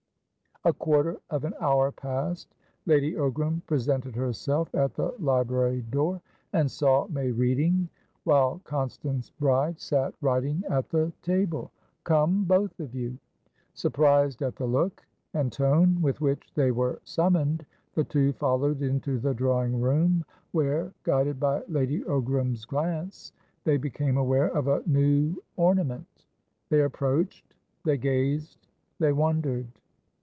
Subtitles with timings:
[0.63, 2.53] A quarter of an hour passed.
[2.85, 6.21] Lady Ogram presented herself at the library door,
[6.53, 7.89] and saw May reading,
[8.25, 11.71] whilst Constance Bride sat writing at the table.
[12.03, 13.17] "Come, both of you!"
[13.73, 15.03] Surprised at the look
[15.33, 17.65] and tone with which they were summoned,
[17.95, 23.33] the two followed into the drawing room, where, guided by Lady Ogram's glance,
[23.63, 26.27] they became aware of a new ornament.
[26.69, 28.67] They approached; they gazed;
[28.99, 29.65] they wondered.